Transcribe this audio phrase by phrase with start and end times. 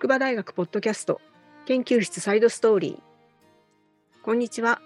[0.00, 1.20] 筑波大学ポッドキャスト
[1.66, 4.24] 研究室サイドストーリー。
[4.24, 4.80] こんにちは。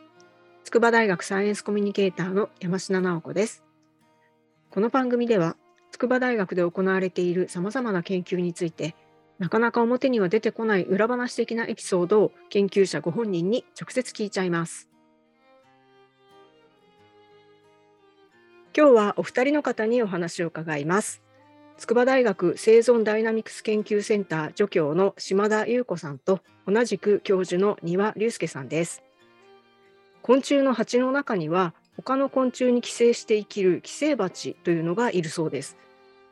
[0.64, 3.62] 筑波大学サイエンスコミュニケーターの山科直子です。
[4.70, 5.56] この番組では
[5.92, 8.96] 筑波大学で行われているさまざまな研究について
[9.38, 14.88] なかなか表には出てこない裏話的なエピソードを研究者ご本人に直接聞いちゃいます。
[18.76, 21.23] 今日はお二人の方にお話を伺います。
[21.76, 29.02] 筑波大学生存ダイナミクス研究センター助教の島田優子さんと同じく教授の丹羽隆介さんです。
[30.22, 35.76] 昆虫の蜂の中には他の昆虫に寄生して生きる寄生蜂というのがいるそうです。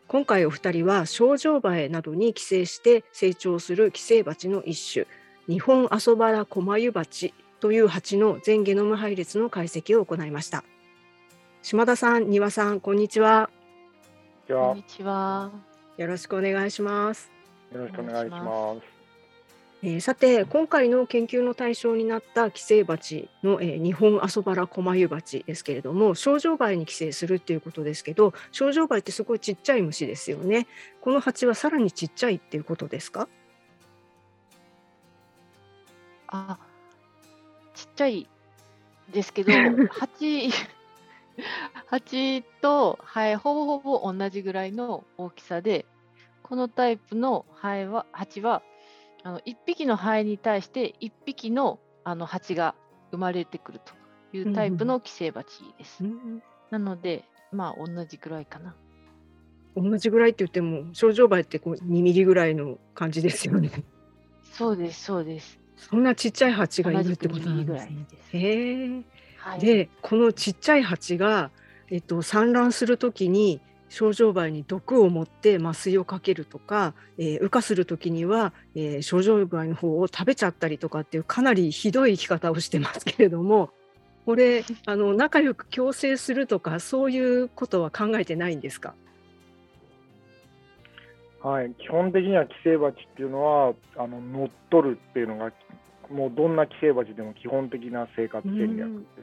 [0.08, 5.06] 今回お二人は症状バエなどに寄生して成長する寄生蜂の一種
[5.48, 10.64] 日本アソバラコマユバチという蜂の全ゲノム配列の解析を行いました。
[11.62, 13.50] 島田さん、丹羽さん、こんにちは。
[14.48, 15.50] こんにちは。
[15.96, 17.30] よろしくお願いします。
[17.72, 18.80] よろしくお願いします。
[19.84, 30.68] えー、さて今回の研究の対象になった寄生蜂の、えー、日本アソバラコマユバチですけれども症状梅に寄生するっていうことですけど症状梅ってすごいちっちゃい虫ですよね
[31.00, 33.28] この蜂はさらにちっちゃいっていうことですか？
[36.28, 36.58] あ
[37.74, 38.28] ちっちゃい
[39.12, 39.52] ですけど
[39.90, 40.48] 蜂
[41.86, 45.86] 蜂とハエほぼほぼ同じぐらいの大きさで
[46.42, 48.62] このタイプのハエは蜂は
[49.24, 52.74] あの1匹のハエに対して1匹のあの蜂が
[53.12, 56.02] 生まれてくるというタイプの寄生蜂です。
[56.02, 58.74] うん、なのでまあ同じぐらいかな。
[59.76, 63.70] 同じぐらいって言っても症状梅ってこう2ミリぐらいの感じですよね。
[64.52, 65.58] そうですそうです。
[65.76, 68.06] そんなちっちゃい蜂がいるってことなんですね。
[68.32, 69.02] へえ。
[69.44, 71.50] はい、でこのちっちゃい蜂が、
[71.90, 83.70] えっと、産卵する時に症状梅に毒を持って麻酔をかけるとか、えー、羽化する時には、えー、症状梅の方を食べちゃったりとかっていうかなりひどい生き方をしてますけれども
[84.24, 88.94] これあの仲良く共生するとかそういうことは考えてないんですか？
[91.42, 95.52] はい、基本的には寄生蜂っていうのはあの乗っ取るっていうのが
[96.12, 99.22] もうどんな寄生蜂でも基本的な生活戦略で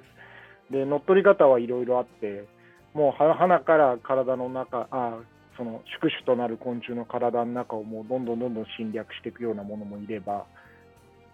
[0.69, 0.73] す。
[0.73, 2.45] で乗っ取り方はいろいろあって
[2.94, 5.19] もう花から体の中あ
[5.57, 10.45] その宿主となる昆虫の体の中をもうどんどんどんどん侵略していくようなものもいれば、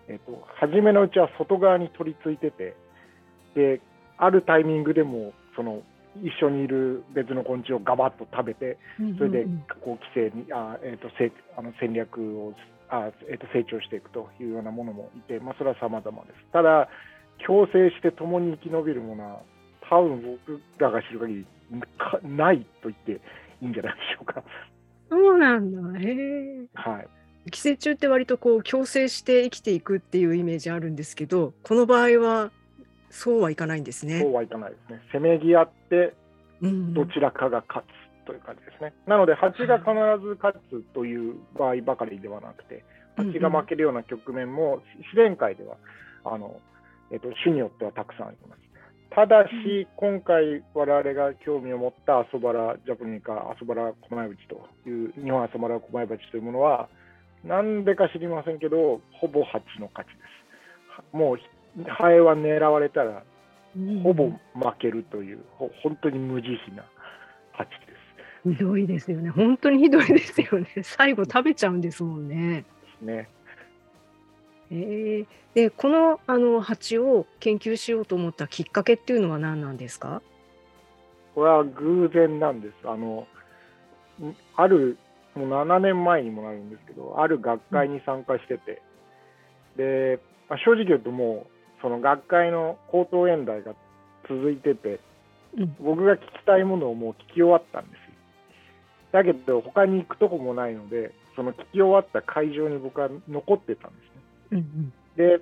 [0.07, 2.75] えっと、初めのうちは外側に取り付いてて
[3.55, 3.81] で
[4.17, 5.81] あるタイミングでもその
[6.23, 8.77] 一緒にいる別の昆虫をガバッと食べて
[9.17, 9.45] それで
[9.83, 12.53] こう寄生にあ、えー、とせあの戦略を
[12.89, 16.51] あ、えー、と成長していくというようなものもいて、まあ、それは様々です。
[16.51, 16.89] ただ
[17.45, 19.41] 共生して共に生き延びるものは
[19.89, 21.45] 多分僕らが知る限り
[22.23, 23.11] ないと言って
[23.61, 24.43] いいんじゃないでしょうか。
[25.09, 25.99] そうなんだ。
[25.99, 26.65] へえ。
[26.73, 27.07] はい。
[27.51, 32.51] 寄生虫って割とこう共生して生きていくっていうイメージあるんですけど、この場合は
[33.11, 34.19] そうはいかないんですね。
[34.19, 35.01] そうはいかないですね。
[35.11, 36.15] せめぎ合って
[36.61, 38.93] どちらかが勝つという感じですね。
[39.05, 39.91] うん、なので蜂が必
[40.21, 42.83] ず勝つという場合ばかりではなくて、
[43.15, 45.77] 蜂が負けるような局面も自然界では
[46.25, 46.59] あの
[47.11, 48.65] えっと種によってはたくさんあります。
[49.15, 56.89] ただし、今回、我々が興味を持ったアソバラジャポニカ、アソバラコマイブチという、日本アソバラコマイバチというものは、
[57.45, 60.17] なんでか知りませんけど、ほぼ蜂の勝ちで
[61.13, 61.15] す。
[61.15, 63.23] もう、ハエは狙われたら、
[64.03, 64.35] ほぼ負
[64.79, 66.83] けるという、本当に無慈悲な
[67.53, 67.84] 蜂です。
[68.45, 69.29] ひどいですよね。
[69.29, 70.67] 本当にひどいですよね。
[70.83, 72.65] 最後食べちゃうんですもんね。
[73.01, 73.27] ね。
[74.71, 80.21] えー、でこのあの蜂を研究しようと思ったきっかけっていうのは何なんですか？
[81.33, 82.73] これは偶然なんです。
[82.83, 83.27] あの
[84.55, 84.97] ある
[85.35, 88.81] もう7年前にもなるんですけどある学会に参加してて、
[89.77, 89.85] うん、
[90.15, 90.19] で、
[90.49, 93.73] まあ、正直言うともうその学会の口頭演題が
[94.29, 94.99] 続いてて、
[95.57, 98.04] うん、僕が聞きたいものをもう聞き終わったんです
[99.15, 104.15] だけど他に行くとこもないのでその聞き終わった会場に僕は残ってたんです
[104.51, 105.41] うんうん、で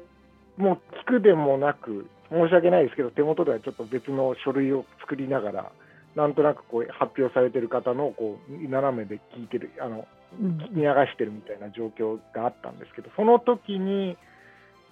[0.57, 5.71] もう聞くでもなく申し訳ないですけど手元ではちょっと別の書類を作りながら
[6.15, 10.07] なんとなくこう発表されてる方のこう斜めで聞いてるあの
[10.39, 14.17] 聞き流してるみたいな状況があったんですけどその時に、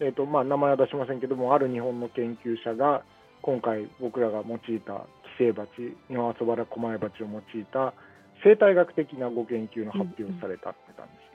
[0.02, 3.04] えーとまあ、名前は出しませんけどもある日本の研究者が
[3.42, 5.06] 今回僕らが用いた
[5.40, 5.70] 寄生蜂
[6.10, 7.94] 日本アソバラコマエバチを用いた
[8.44, 11.32] 生態学的なご研究の発表をされたってたんです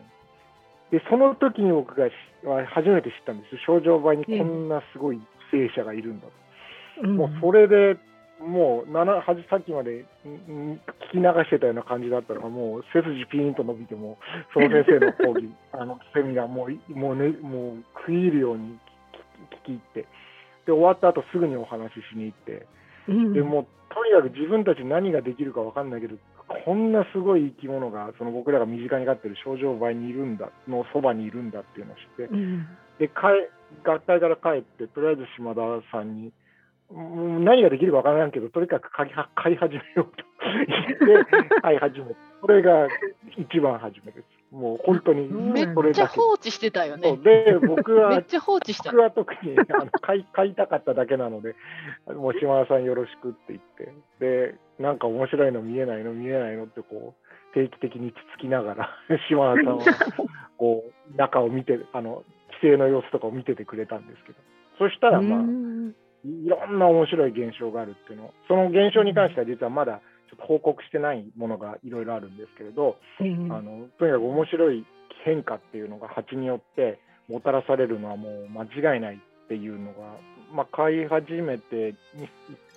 [0.90, 2.08] でその時に僕が
[2.72, 3.58] 初めて知ったんです。
[3.66, 5.16] 症状倍にこんなすごい
[5.52, 6.26] 犠牲者がいるんだ、
[7.02, 7.98] うん、もうそれで
[8.38, 10.78] もう7はさっきまで聞
[11.12, 14.18] き流してたような感じだったのが、もう背筋ピーンと伸びても、
[14.52, 18.78] その先生の講義、 あのセミナーもう、もうね、もう食い入るように
[19.64, 20.04] 聞き入って、
[20.66, 22.66] で、終わった後すぐにお話ししに行って、
[23.08, 23.32] うん。
[23.32, 26.16] でもうとにかく自分たち何ができるか分かんないけど、
[26.48, 32.66] こんなすごい生き物が、その僕らが身近に飼ってる症状倍にいるんだ、のそばにいるんだっていうのを知って、うん
[32.98, 33.10] で、
[33.84, 35.60] 学会から帰って、とりあえず島田
[35.90, 36.32] さんに、
[36.90, 40.24] 何ができるか分からないけど、とにかく飼いは飼い始めようと
[41.06, 42.14] 言って、飼い始めた。
[42.40, 42.88] それが
[43.36, 44.35] 一番初めです。
[44.56, 46.06] もう本当にうんめっちゃ。
[46.06, 47.18] 放置してたよね。
[47.18, 49.02] で、僕 めはっちゃ放置した僕。
[49.02, 51.54] は特にあの買い 買いたかっただけなので、
[52.06, 58.90] もう島田さんよろしくって言って、で、なんか面白いの見えないの見えないのってこう、定期的につつきながら、
[59.28, 59.84] 島田さんは
[60.56, 64.38] こう、中を見て、あの、規制の様子とかを見ててくれたんですけど、
[64.78, 65.94] そしたらまあ、うん
[66.24, 74.86] いろんな面白い現象があるっていうのを、その現象に関しては実はまだちょっと報告してないものがいろいろあるんですけれど、うんあのとにかく面白い
[75.24, 78.64] 変化っていうのが蜂によってもたらされるのはもう間
[78.94, 80.16] 違いないっていうのが、
[80.52, 82.28] まあ、飼い始めてに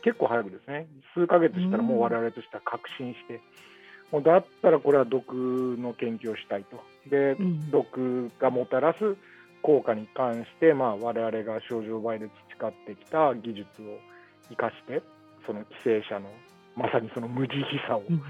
[0.01, 0.88] 結構早くですね。
[1.13, 3.42] 数ヶ月したらもう我々としては確信して、
[4.12, 5.34] もうだったらこれは毒
[5.78, 6.81] の研究をしたいと。
[7.10, 7.72] でうん。
[7.72, 9.16] 毒がもたらす
[9.62, 14.00] 効果に関して、まあ、我々が症状倍で培ってきた技術を
[14.50, 15.01] 生かして
[15.46, 16.30] その寄生者の
[16.79, 18.21] まさにその無慈悲さをうん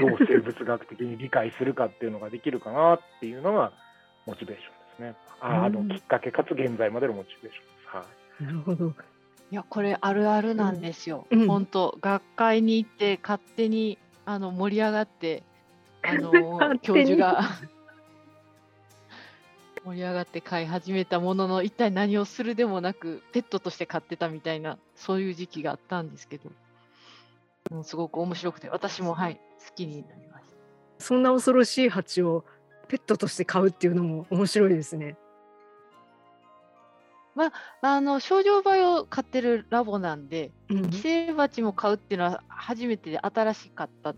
[0.00, 3.72] どう生物学的に理解するかっていうのができるかなっていうのが
[4.26, 5.14] モチベーションですね。
[5.40, 7.96] ああのうんきっかけかつ現在までのモチベーションです。
[7.96, 8.06] は
[8.40, 8.44] い。
[8.44, 8.94] なるほど。
[9.50, 11.26] いや、これあるあるなんですよ。
[11.30, 15.42] うん本当、学会に行って勝手にあの盛り上がって、
[16.02, 16.32] あの
[16.80, 17.42] 教授が
[19.84, 26.50] 盛り上がって飼い始めたものの、一体何をするでもなく、ペットとして飼ってたみたいな、そういう時期があったんですけど、
[27.70, 31.04] もうすごく面白くて、私もはい、好きになりました。
[31.04, 32.44] そんな恐ろしい蜂を
[32.88, 35.16] ペットとして飼うっていうのも面白いですね。
[37.82, 44.14] あの症状培を飼ってるラボなんで、うん寄生蜂も飼うっていうのは初めてで新しかった、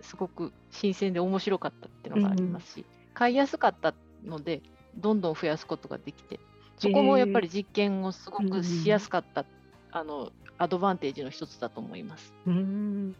[0.00, 3.94] すごく新鮮で面白かったっていうのがありますし、飼いやすかった
[4.24, 4.62] ので、
[4.96, 6.40] どんどん増やすことができて、
[6.78, 9.44] そこもやっぱり実験をすごくしやすかった、
[9.92, 12.34] あのアドバンテージの一つだと思います。
[12.46, 13.14] うん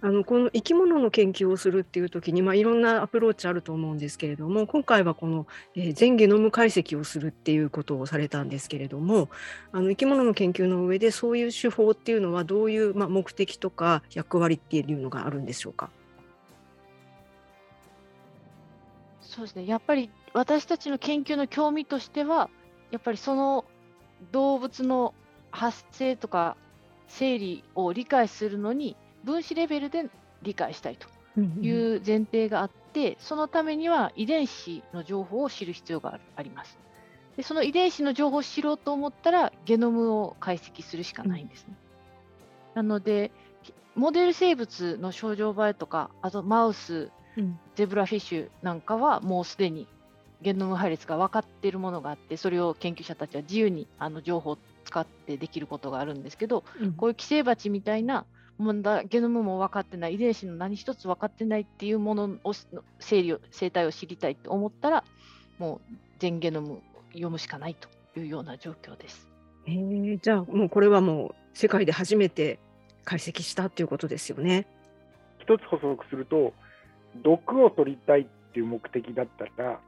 [0.00, 9.30] あのこの生き物の研究をするっていう時に、まあ、いろんなアプローチあると思うんですけれども今回はこの、えー全ゲノム解析をするっていうことをされたんですけれども
[9.72, 15.88] あの生き物の研究の上でそういう手法っていうのはどういう、まあ、目的とか役割っていうのがあるんでしょうか？
[19.22, 22.50] そうですね、やっぱり私たちの研究の興味としては、
[22.90, 23.64] やっぱりその
[24.30, 25.14] 動物の
[25.54, 26.56] 発生とか
[27.06, 30.10] 生理を理解するのに、分子レベルで
[30.42, 31.08] 理解したいと
[31.62, 36.78] いうんう前提があって、そのためには遺伝子の情報を知る必要があります。
[37.36, 41.74] でその遺伝子の情報を知ろうと思ったら、ゲノムを解析するしかないんですね。
[42.74, 43.30] なので、
[43.94, 49.88] モデル生物の症状映えとか、あとマウス、うんゼブラフィッシュなんかはもうすでに
[50.42, 58.26] ゲノム配列が分かっているものがあって、それを研究者たちは自由にあの情報を使ってできることがあるんですけど、うんこういう寄生蜂みたいな、
[58.58, 65.04] 問題ゲノムも分かってない、遺伝子の何一つ分かってないっていうものをの生理を生態を知りたいと思ったら、
[65.58, 67.88] もう全ゲノムを読むしかないと
[68.18, 69.28] いうような状況です。
[69.66, 72.58] へーじゃあもうこれはもう世界で初めて
[73.04, 74.66] 解析したっていうことですよね。
[75.40, 76.52] 一つ補足すると、
[77.22, 79.80] 毒を取りたいっていう目的だったら、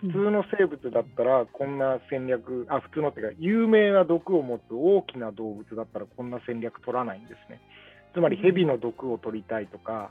[0.00, 7.60] 普通の生物だったらこんな戦略、あ普通のっていうか、有名な毒を持つ大きな動物だったらこんな戦略取らないんですね。
[8.14, 10.10] つまり、蛇の毒を取りたいとか、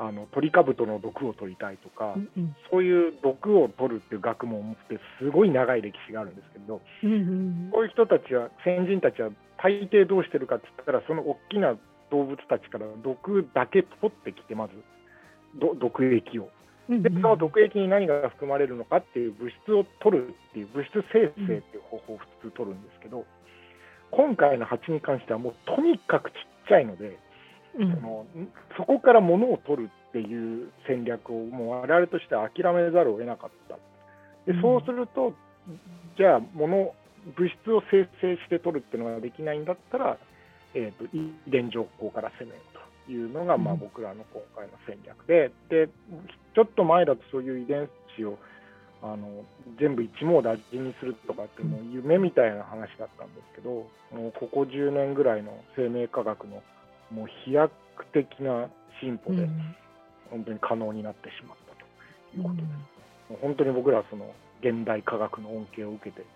[0.00, 11.74] あのトリカブトの毒を取りたいとか、うんうんそういう毒を取るっていう学問を持って、すごい長い歴史があるんですけど、うんうんこういう人たちは、先人たちは大抵どうしてるかって言ったら、その大きな
[12.10, 14.74] 動物たちから毒だけ取ってきて、まず、
[15.58, 16.48] ど毒液を。
[16.88, 23.24] うんで、その毒液に何が含まれるのかっていう物質を取るっていう、物質生成っていう方法を普通取るんですけど、
[24.10, 26.36] 今回の蜂に関してはもうとにかくちっ
[26.68, 27.18] ちゃいので、
[27.78, 27.94] うん。
[27.94, 28.26] その
[28.76, 33.76] そこから物を取るっていう戦略をもう我々としては諦めざるを得なかった。
[34.50, 35.34] でそうすると、
[36.16, 36.94] じゃあ物、
[37.36, 40.16] 物質を生成して取るっていうのができないんだったら、
[40.74, 42.77] えー、と遺伝情報から攻めると
[43.12, 43.80] いうのが、まあ、うん。
[43.80, 45.88] 僕らの今回の戦略でで、
[46.54, 48.38] ちょっと前だとそういう遺伝子を
[49.02, 49.44] あの
[49.78, 56.62] 全部一網打尽にするとかっていう夢みたいな話だったんですけど、もうここ10年ぐらいの生命科学の
[57.10, 57.72] もう飛躍
[58.12, 58.68] 的な
[59.00, 59.74] 進歩で、うん。
[60.30, 62.64] 本当に可能になってしまったということです。
[63.30, 63.36] うん。
[63.36, 66.26] 本当に僕らはその現代科学の恩恵を受けて、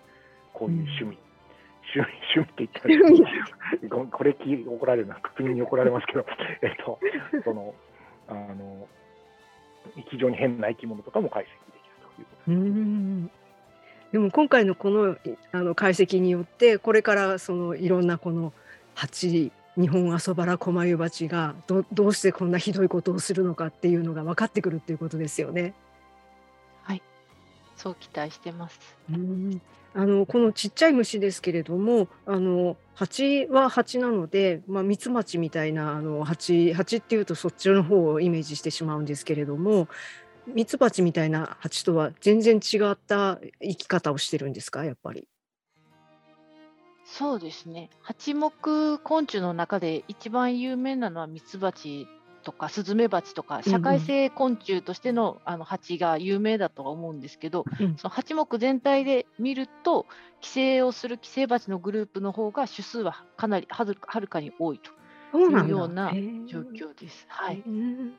[0.53, 1.17] こういう趣味、
[1.95, 3.82] 趣味趣味って言ったら
[4.23, 6.25] これ聞い怒られるな、国に怒られますけど、
[6.63, 6.97] えっと、
[7.43, 7.75] その、
[8.29, 8.87] あの、
[10.09, 11.51] 非常に変な生き物とかも解析で
[11.81, 12.71] きるということうです。
[12.71, 13.31] ん
[14.13, 15.17] でも今回のこのい
[15.51, 18.53] あの解析によってこれからそのいろんなこの
[18.93, 25.73] 蜂日本アソバラコマユバチがどどうしてこんなひどいことをするのかっていうのが分かってくるっていうことですよね。
[26.83, 27.01] はい。
[27.75, 28.79] そう期待してます。
[29.11, 29.61] うん
[29.95, 39.87] あのこのちっちゃい虫ですけれどもあの蜂は蜂なので、まあ、ミツバチみたいなあの蜂蜂っていうとそっちの方をイメージしてしまうんですけれども
[40.47, 44.83] ミツバチみたいな蜂とは全然違った生き方をしてるんですか？
[44.83, 45.27] やっぱり。
[47.05, 47.89] そうですね。
[48.01, 48.51] 八目
[48.97, 52.07] 昆虫の中で一番有名なのはミツバチ
[52.43, 57.95] とかスズメバチとか社会性昆虫としてのあの蜂が有名だとは思うんですけど、うん。
[57.97, 60.05] その八目全体で見ると
[60.41, 64.79] 寄生をする寄生バチのグループの方が種数はかなりはるはるかに多い
[65.31, 66.11] というような
[66.47, 67.25] 状況です。
[67.29, 67.63] はい。
[67.65, 68.13] うん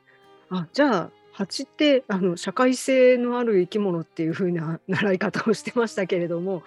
[0.49, 6.63] あじゃあ蜂ってあの社会性のある生き物っていう風な習い方をしてましたけれども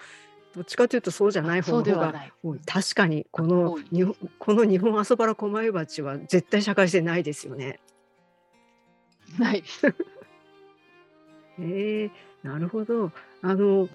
[0.55, 2.13] どっちかというとそうじゃない方が。
[2.43, 7.79] 多い確かにこの日本この日本アソバラコマユバチは絶対社会性ないですよね。
[9.37, 9.63] ない
[11.59, 12.09] え
[12.43, 13.11] なるほど。
[13.41, 13.89] あの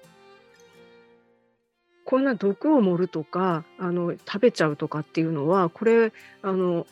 [2.05, 6.85] こんな毒を盛るとかあの食べちゃうとかっていうのはこれあの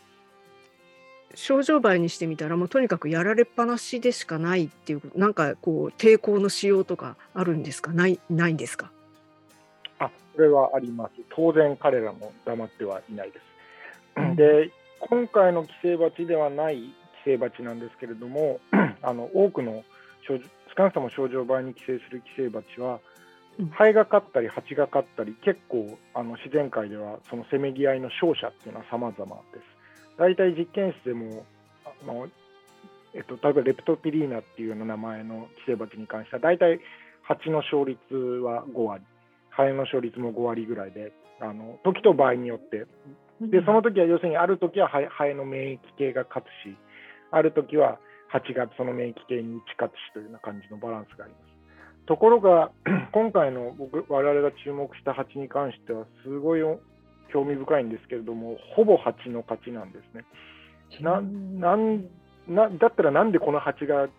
[1.35, 7.93] 症状媒にしてみたらもうとにかくやられっぱなしでしかないっていうなんかこう抵抗のしようとかあるんですか？
[7.93, 8.91] ないないんですか？
[10.05, 11.13] あ、それはあります。
[11.35, 13.43] 当然彼らも黙ってはいないです。
[14.17, 16.91] うんで、今回の寄生バチではない寄
[17.25, 18.59] 生バチなんですけれども、
[19.01, 19.83] あの多くの
[20.27, 22.99] 少なくとも症状媒に寄生する寄生バチは
[23.59, 30.17] うん、ハエが飼ったり蜂が飼ったり、結構あの自然界ではそのせめぎ合いの勝者っていうのは様々です。
[30.17, 31.45] 大体実験室でも
[31.85, 32.27] あの、
[33.13, 36.79] えっと、例えばレプトピリーナっていうような名前の寄生バチに関しては、大体
[37.21, 39.03] 蜂の勝率は5割、
[39.55, 42.85] ハエの勝率も5割ぐらいで、あの時と場合によって
[43.41, 46.77] でその時は要するにある時はハエの免疫系が勝つし、
[47.31, 51.53] ある時は蜂がその免疫系に打ち勝つしというような感じのバランスがあります。
[52.05, 52.71] ところが、
[53.13, 56.61] 今回の僕我々が注目した蜂に関しては、すごい
[57.31, 60.25] 興味深いんですけれども、ほぼ蜂の勝ちなんですね。
[61.01, 62.05] ななん
[62.47, 64.09] なだったらなんでこの蜂が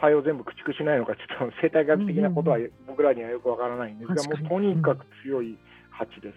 [0.00, 5.56] ハエを全部駆逐しないのか、ちょっと生態学的なことはうん僕らにはよくわからないんですが、もうとにかく強い
[5.90, 6.34] 蜂です。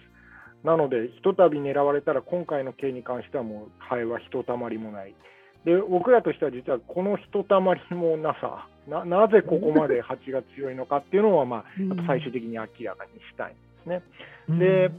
[0.65, 5.15] なので、ひとたび狙われたら、今回の件に関してはもうハエはひとたまりもない。
[5.65, 14.59] で、僕らとしては実はこのひとたまりもなさ、ななぜここまで 蜂が強いのかっていうのは、まあ、やっぱ最終的に明らかにしたいんですね。
[14.59, 14.91] で、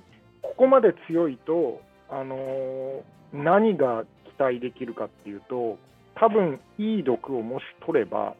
[0.43, 3.03] ここまで強いと、あのー
[3.33, 4.05] 何が
[4.37, 5.79] 期待できるかっていうと、
[6.15, 8.35] 多分いい毒をもし取れば、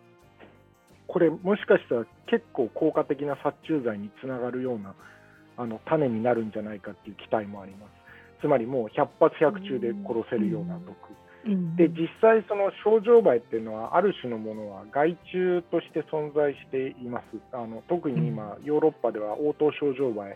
[1.11, 4.95] これ、もしかしたら結構効果的な殺虫剤につながるような
[5.57, 7.91] あの種になるんじゃないかっていう期待もあります。
[8.41, 10.95] つまりもう100発100中で殺せるような毒。
[11.45, 17.25] うんで実際、その症状媒っていうのは、ある種のものは害虫として存在しています。
[17.53, 20.35] あの特に今、ヨーロッパでは応答症状媒、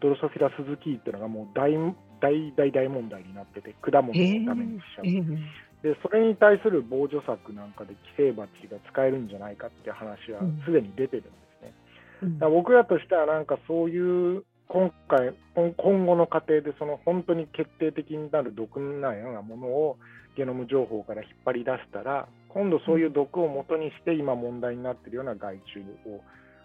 [0.00, 1.72] ドロソフィラスズキーっていうのがもう大
[2.20, 5.06] 大大大問題になってて、果物をダメにしちゃう。
[5.06, 11.30] ええでそれに対する防除策なんかで寄生バチが使えるんじゃないかっていう話はうんすでに出てるんで
[11.60, 11.74] すね。
[12.22, 19.96] うんだ僕らとしてはなんかそういう今回今今後の過程でその本当に決定的になる毒なようなものを
[20.36, 25.78] ゲノム情報から引っ張り出したら今度そういう毒を元にして今問題になっているような害虫
[26.08, 26.20] を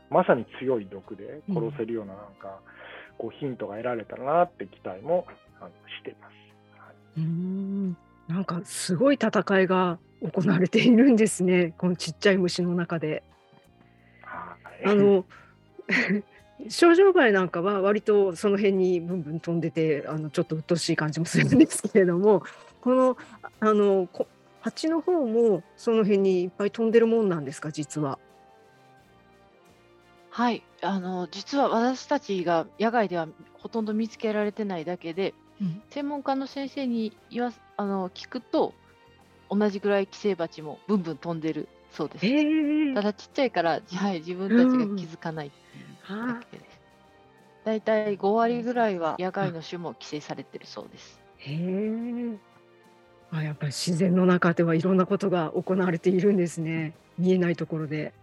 [0.09, 2.59] まさに強い毒で殺せるようななんか
[3.17, 5.25] こうヒントが得られたらなって期待も
[5.99, 6.33] しています。
[6.79, 7.97] はいうーん
[8.31, 13.23] なんかすごい戦いが行われているんですね このちっちゃい虫の中で。
[14.23, 15.25] はいあの
[16.69, 22.43] 症状媒なんかは割とその辺にブンブン飛んでてあのちょっと鬱陶しい感じもするんですけれども
[22.81, 23.17] この
[23.59, 24.27] あのこ
[24.61, 28.19] 蜂の方もその辺にいっぱい飛んでるもんなんですか実は。
[30.29, 38.73] はい、あの実は私たちが野外ではほとんど見つけられてないだけで、うん専門家の先生に言わすあの聞くと
[39.49, 42.25] 同じぐらい寄生バチもブンブン飛んでるそうです。
[42.25, 45.51] へえただちっちゃいから、はい、自分たちが気づかない
[46.09, 46.79] だけです。
[47.63, 51.19] だいたい5割ぐらいは野外の種も規制されてるそうです。
[51.37, 52.37] へえ
[53.31, 56.93] あやっぱり自然の中ではいろんなことが行われているんですね。
[57.17, 58.13] 見えないところで。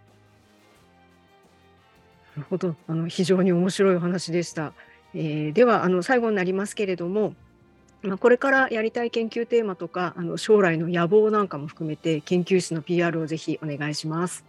[2.37, 4.73] なるほど、あの非常に面白いお話でした。
[5.14, 7.34] えー、ではあの最後になりますけれども、
[8.02, 14.44] まあ、これからやりたい研究テーマとかあの将来の野望なんかも含めて研究室の PR をぜひお願いします。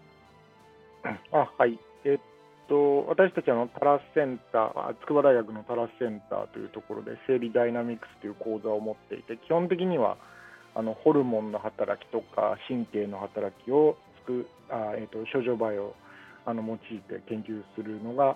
[1.31, 2.19] あはい、えっ
[2.67, 10.17] と私たちのタラスセンター筑波大学のタラスセンターというところで生理ダイナミクスという講座を持っていて基本的には
[10.75, 15.95] あのホルモンの働きとか神経の働きをつくあ、えっと症状バイオ
[16.45, 18.35] あの用いて研究するのが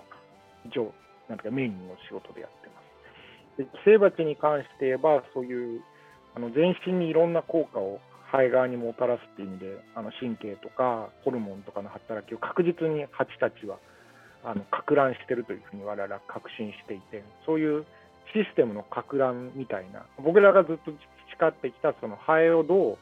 [0.66, 0.92] 一応
[1.28, 2.84] なんかメインの仕事でやってます。
[3.58, 5.80] で寄生蜂に関して言えばそういう
[6.34, 8.00] あの全身にいろんな効果を
[8.32, 13.78] 肺側にもたらすっていう意味であの神経とかホルモンとかの働きを確実に蜂たちは
[14.42, 17.86] あのか乱してるというふうに我々は確信していてそういう
[18.34, 20.92] システムのか乱みたいな僕らがずっと
[21.38, 22.98] 培ってきたそのハエをどう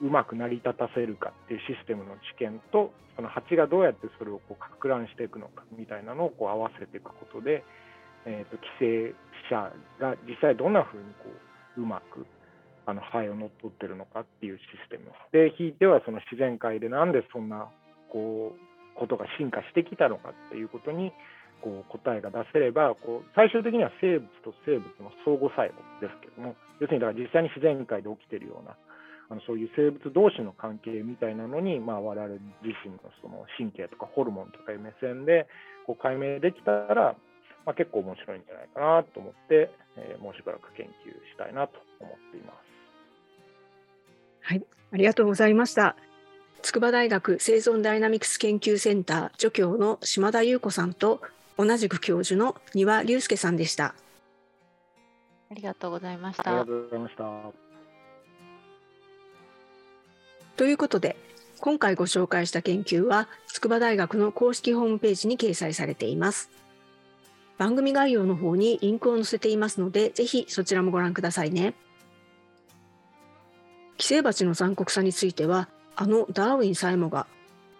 [0.00, 7.64] うまく成り立たせるかっていうシステムの知見とその蜂がどうやってそれをこうか乱していくのかみたいなのをこう合わせていくことで、
[8.26, 9.14] えーと、寄生
[9.48, 11.30] 者が実際どんなふうにこ
[11.78, 12.26] ううまく
[12.84, 15.10] あのハエを乗っ取ってるのかっていうシステム。
[15.32, 17.68] でひいてはその自然界でなんでそんな
[18.12, 21.12] こうことが進化してきたのかっていうことに
[21.62, 28.76] こう答えが出せればこう最終的には生物と生物の相互作用ですけども要するにだから実際に自然界で起きてるような
[29.28, 35.46] あのそういう生物同士の関係みたいなのに、まあ、我々自身のその神経とかホルモンとかいう目線で
[35.86, 37.16] こう解明できたら、
[37.64, 42.56] まあ、結構面白いんじゃないかなと思って、えー、もうしばらく研究したいなと思っています。
[44.42, 45.96] はい、ありがとうございました。
[46.62, 51.20] 筑波大学生存ダイナミクス研究センター助教の島田優子さんと
[51.58, 53.94] 同じく教授の丹羽隆介さんでした。
[55.50, 56.50] ありがとうございました。
[56.50, 57.65] ありがとうございました。
[60.56, 61.16] ということで
[61.60, 66.50] 今回ご紹介した研究は筑波大学の公式ホームページに掲載されています。
[67.58, 71.74] 番組概要の方にリンクを載せていますので、ぜひそちらもご覧くださいね。
[73.96, 77.26] 寄生蜂の残酷さについては、あのダーウィンさえもが、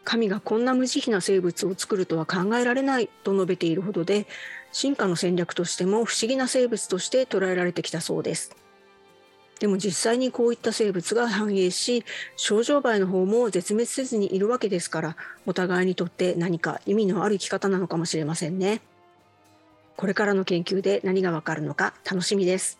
[0.05, 4.27] 神がこんな無慈悲な生物を作るとは考えられないと述べているほどで、
[4.73, 8.57] 進化の戦略としても不思議な生物として捉えられてきたそうです。
[9.59, 12.05] でも実際にこういった生物が繁栄し
[12.37, 15.17] 症状媒の方も絶滅せずにいるわけですから
[15.47, 18.83] お互いにとって何か意味のある生き方なのかもしれませんね。
[19.97, 22.79] これからの研究で何がわかるのか楽しみです。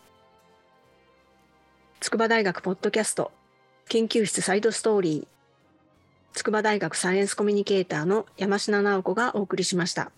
[1.99, 3.31] 筑波大学ポッドキャスト
[3.89, 5.37] 研究室サイドストーリー
[6.37, 10.11] 筑波大学サイエンスコミュニケーターの山科直子がお送りしました。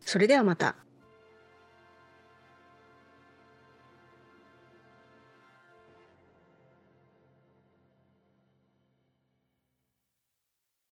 [0.00, 0.74] それではまた。